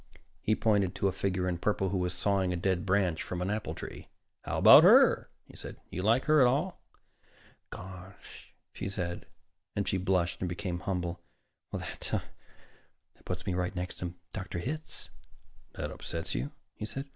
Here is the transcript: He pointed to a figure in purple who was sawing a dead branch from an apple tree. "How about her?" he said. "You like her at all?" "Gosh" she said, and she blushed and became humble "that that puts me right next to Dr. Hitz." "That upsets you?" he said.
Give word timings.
He 0.41 0.55
pointed 0.55 0.95
to 0.95 1.07
a 1.07 1.11
figure 1.11 1.47
in 1.47 1.59
purple 1.59 1.89
who 1.89 1.97
was 1.99 2.15
sawing 2.15 2.51
a 2.51 2.55
dead 2.55 2.87
branch 2.87 3.21
from 3.21 3.39
an 3.39 3.51
apple 3.51 3.75
tree. 3.75 4.07
"How 4.43 4.57
about 4.57 4.83
her?" 4.83 5.29
he 5.45 5.55
said. 5.55 5.77
"You 5.91 6.01
like 6.01 6.25
her 6.25 6.41
at 6.41 6.47
all?" 6.47 6.81
"Gosh" 7.69 8.51
she 8.73 8.89
said, 8.89 9.27
and 9.75 9.87
she 9.87 9.97
blushed 9.97 10.39
and 10.39 10.49
became 10.49 10.79
humble 10.79 11.21
"that 11.71 12.09
that 12.11 13.25
puts 13.25 13.45
me 13.45 13.53
right 13.53 13.75
next 13.75 13.99
to 13.99 14.15
Dr. 14.33 14.57
Hitz." 14.57 15.11
"That 15.73 15.91
upsets 15.91 16.33
you?" 16.33 16.49
he 16.73 16.85
said. 16.85 17.05